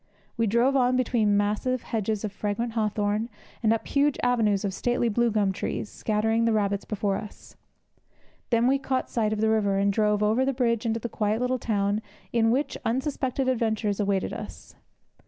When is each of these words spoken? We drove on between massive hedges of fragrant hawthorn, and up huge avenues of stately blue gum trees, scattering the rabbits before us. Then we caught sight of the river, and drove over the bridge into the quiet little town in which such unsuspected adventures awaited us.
We 0.35 0.47
drove 0.47 0.75
on 0.75 0.95
between 0.97 1.37
massive 1.37 1.83
hedges 1.83 2.23
of 2.25 2.31
fragrant 2.31 2.71
hawthorn, 2.71 3.29
and 3.61 3.71
up 3.71 3.85
huge 3.87 4.17
avenues 4.23 4.65
of 4.65 4.73
stately 4.73 5.09
blue 5.09 5.29
gum 5.29 5.51
trees, 5.51 5.89
scattering 5.89 6.45
the 6.45 6.53
rabbits 6.53 6.85
before 6.85 7.17
us. 7.17 7.55
Then 8.49 8.65
we 8.65 8.79
caught 8.79 9.11
sight 9.11 9.31
of 9.31 9.41
the 9.41 9.49
river, 9.51 9.77
and 9.77 9.93
drove 9.93 10.23
over 10.23 10.43
the 10.43 10.53
bridge 10.53 10.87
into 10.87 10.99
the 10.99 11.07
quiet 11.07 11.39
little 11.39 11.59
town 11.59 12.01
in 12.33 12.49
which 12.49 12.73
such 12.73 12.81
unsuspected 12.83 13.47
adventures 13.47 13.99
awaited 13.99 14.33
us. 14.33 14.73